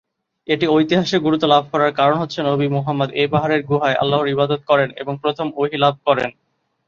[0.47, 4.89] এটি ঐতিহাসিক গুরুত্ব লাভ করার কারণ হচ্ছে, নবী মুহাম্মদ এ পাহাড়ের গুহায় আল্লাহর ইবাদত করেন
[5.01, 6.29] এবং প্রথম ওহী লাভ করেন।